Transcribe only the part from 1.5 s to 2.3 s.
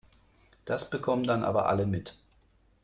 alle mit.